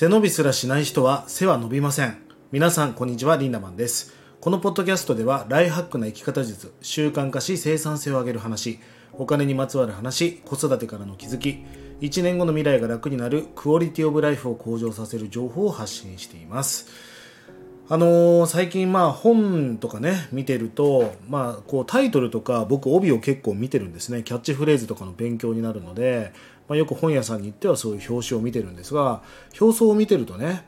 [0.00, 2.16] 背伸びすらしない人は背は伸びません。
[2.52, 4.14] 皆さん、こんにちは、リンダマンです。
[4.40, 8.78] このポッドキャストでは、ライフハックな生き方術、習慣化し生産性を上げる話、
[9.12, 11.66] お金にまつわる話、子育てからの気づき、
[12.00, 16.88] 1年後の未来が楽になるクオリティオブライフを向上させる情報を発信しています。
[17.92, 24.22] あのー最近まあ本とかね見てると、まあ、こうタイトルとか僕帯を結構見てるんですね。
[24.22, 26.32] キャッチフレーズとかの勉強になるので、
[26.68, 29.22] まあ、よく本屋さんに行ってはそういう表紙を見てるんですが
[29.60, 30.64] 表層を見てるとね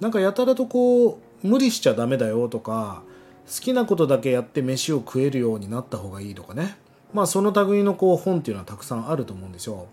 [0.00, 3.02] なんかやたらとこう無理しちゃダメだよとか
[3.46, 6.78] 好きなことだけやって飯を食えるようになった方がいいとかね。
[7.12, 9.86] まあその類のこう本っていうのはたくさんあると思うんですよ。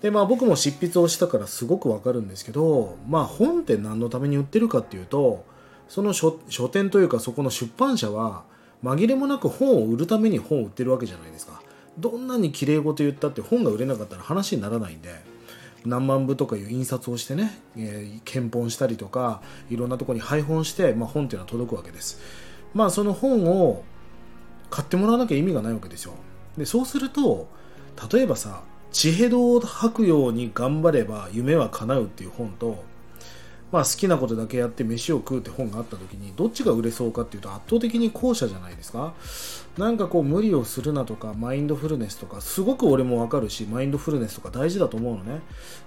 [0.00, 5.44] でまあ僕も執筆をしたからすごくわかるんですけどまあ本って何のために売ってるかっていうと
[5.88, 8.44] その書書店というかそこの出版社は
[8.82, 11.62] 紛れもなく本を売るために本を売ってるわけじゃないですか。
[11.98, 15.10] どんなに綺麗事言ったって本が売れなかったら話にならないんで
[15.84, 22.20] 何万部とかいう印刷をしてね、えー検本したりとかいろんなところに配本して、まあ、本っていうのは届くわけです。
[22.74, 23.84] まあその本を
[24.70, 26.14] 買ってもらわなきゃ意味がないわけですよ。
[26.56, 27.48] でそうすると
[28.10, 32.84] 例えばさ地ヘドを吐くように頑張れば夢は叶うっていう本と
[33.72, 39.14] まあ、好きなことだけやって飯を食うって本があった時にどっちが売れそうかっていうと圧倒的に後者じゃないですか。
[39.78, 45.40] なんかこう無理をするなとかマインドフルネスとかすごく俺もわかるしマインドフルネスとか大事だと思うのね。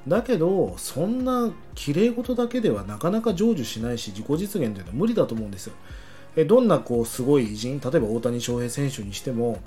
[0.08, 5.70] だけどそんな綺麗事だけではなかなか成就しないし自己実現というのは無理だと思うんです
[6.36, 9.60] えどんなこうすごい偉人例えば大谷翔平選手にしても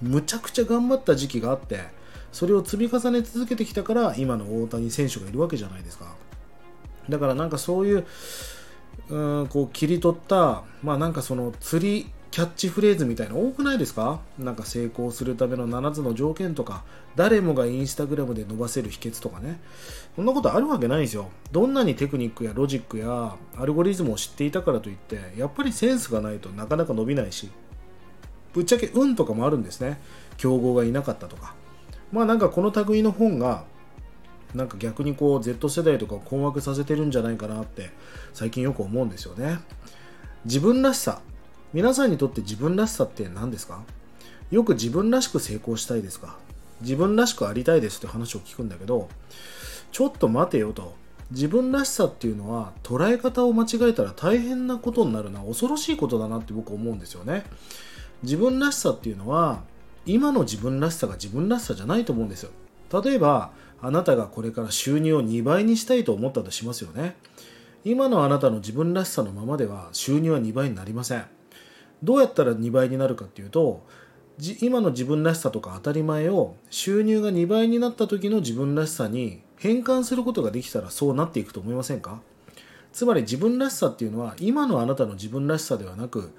[0.00, 1.80] むちゃくちゃ頑張った時期があって
[2.32, 6.14] それを積み重ね続けてきたから今の大谷選手がいるわけじゃないですか。
[7.08, 8.06] だからなんかそういう
[9.08, 14.20] うんこう切り取ったまあなんかその釣りキャッチフレーズみたいな多くないですか？
[14.38, 16.82] なんか成功するための7つの条件とか
[17.14, 19.60] 誰もがインスタグラムで伸ばせる秘訣とかね。
[20.16, 21.28] そんなことあるわけないんですよ。
[21.50, 27.50] どんなにテクニックやロジックやアルゴリズムを知っていたからといってやっぱりセンスがないとなかなか伸びないし
[28.54, 30.00] ぶっちゃけ運とかもあるんですね。
[30.38, 31.54] 競合がいなかったとか。
[32.12, 33.64] まあなんかこの類の本が
[34.54, 37.90] なんか逆にこう Z 世代とか困惑させてるんじゃないかなって
[38.32, 39.58] 最近よく思うんですよね。
[40.44, 41.20] 自分らしさ。
[41.72, 43.82] 皆さんにとって自分らしさって何ですか？
[44.50, 46.36] よく自分らしく成功したいですか？
[46.82, 49.08] 自分らしくありたいですって話を聞くんだけど
[49.90, 50.94] ちょっと待てよと。
[51.30, 55.40] 自分らしさっていうのは捉え方を間違えたら大変なことになるな。
[55.40, 57.44] 恐ろしいことだなって僕思うんですよね。
[58.22, 59.62] 自分らしさっていうのは
[60.04, 62.50] 今の自分らしさが自分らしさじゃないと思うんですよ。
[63.02, 67.16] 例えばあなたがこれから収入を2倍にしたいと思ったとしますよね。
[67.84, 71.24] 今のあなたの自分らしさのままでは収入は2倍になりません。
[72.02, 73.84] どうやったら2倍になるかっていうと
[74.60, 82.20] 今の自分らしさとか当たり前を収入が2倍になった時の自分らしさに変換することができたらそうなっていくと思いませんか？
[82.92, 86.32] つまり自分らしさっていうのは今のあなたの自分らしさではなく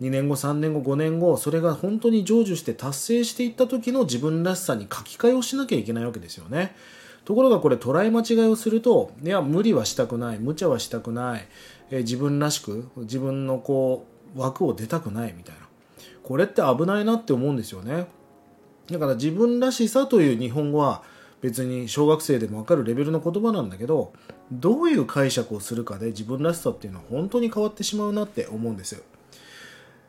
[0.00, 6.74] 2年後3年後5年後それが本当に成就して達成していった時の自分らしさに書き換えをしなきゃいけないわけですよね。
[7.24, 11.48] ところがこれ捉え間違いをするといや無理はしたくない無茶はしたくない、
[11.90, 14.06] えー自分らしく自分のこ
[14.36, 15.62] う枠を出たくないみたいな。
[16.22, 18.06] これって危ないなって思うんですよね。
[18.90, 21.02] だから自分らしさという日本語は
[21.40, 24.12] 別に小学生でも分かるレベルの言葉なんだけど
[24.50, 29.02] どういう解釈をするかで自分らしさっていうのは本当に変わってしまうなって思うんですよ。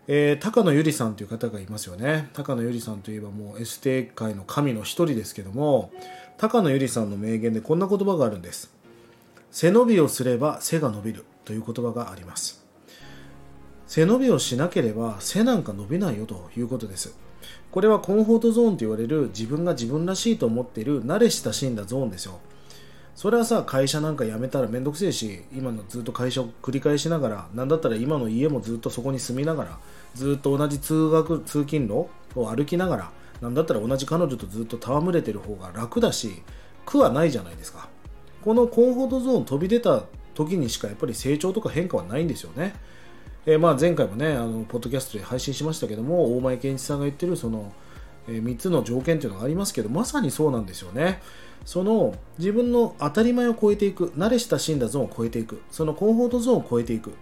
[0.08, 2.30] えー高野由里さんという方がいますよね。
[2.34, 5.92] 高野由里さんといえばもうエステ界の神の一人ですけども
[6.38, 8.72] 高野由里さんの名言でこんな言葉があるんです。
[9.52, 12.64] 背伸びをすれば背が伸びるという言葉があります。
[13.88, 17.16] 背伸びをしなければ背なんか伸びないよということです。
[17.72, 22.40] これはコンフォートゾーンと言われる自分が自分らしいと思っている慣れ親しんだゾーンですよ。
[23.16, 29.80] それはさ会社なんか辞めたらめんどくせえし今のずっと会社を繰り返しながらなんだったら今の家もずっとそこに住みながら
[30.14, 33.12] ずっと同じ通学通勤路を歩きながら
[33.42, 36.44] なんだったら同じ彼女とずっと戯れてる方が楽だし
[36.86, 37.90] 苦はないじゃないですか。
[38.44, 40.04] このコンフォートゾーン飛び出た
[40.36, 42.76] 時にしかやっぱり成長とか変化はないんですよね。
[43.48, 47.74] えーまあ前回もねあのポッドキャストで配信しましたけども大前健一さんが言ってるその、
[48.28, 51.22] え3つの条件というのがありますけどまさにそうなんですよね。
[51.66, 57.14] その自分の当たり前を超えていく慣れ親しんだゾーンを超えていくそのコンフォートゾーンを超えていく。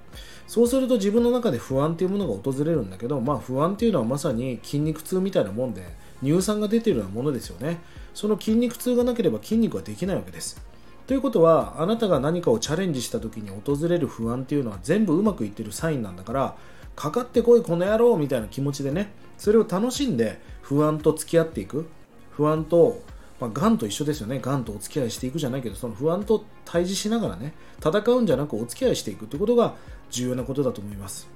[0.47, 5.83] そうすると自分の中で不安というものが訪れるんだけど、まあ、不安というのはまさに筋肉痛みたいなもんで
[6.21, 7.79] 乳酸が出ているようなものですよね。
[8.13, 10.61] その筋肉痛がなければ筋肉はできないわけです。
[11.07, 16.55] ということはあなたが何かをチャレンジした時に訪れる不安っていうのは全部うまくいってるサインなんだから
[16.95, 21.89] かかってこいこの野郎みたいな気持ちでねそれを楽しんで不安と付き合っていく
[22.31, 23.01] 不安と
[23.43, 24.39] まあ、がんと一緒ですよね。
[24.39, 29.75] がんとお付き合いしていくじゃないけど、その不安と対峙しながらね、戦うんじゃなくお付き合いしていくということが
[30.11, 31.27] 重要なことだと思います。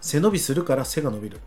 [0.00, 1.40] 背伸びするから背が伸びる。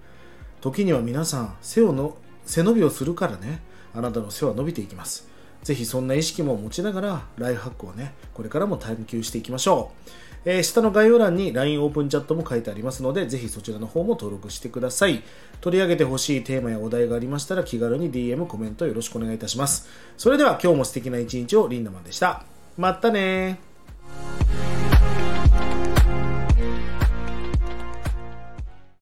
[0.60, 3.62] 時には皆さん、背をの背伸びをするからね、
[3.94, 5.30] あなたの背は伸びていきます。
[5.64, 10.10] ぜひそんな意識も持ちながら、ライフハックをね、これからも探求していきましょう。
[10.46, 15.22] えー、下の概要欄に LINE オープンチャットも書いてありますので、ぜひそちらの方も登録してください。
[15.62, 19.90] 取り上げてほしいテーマやお題がありましたら、気軽に DM、コメントよろしくお願いいたします。
[20.18, 22.44] それでは今日も素敵な一日をリンダマンでした。
[22.78, 23.69] またね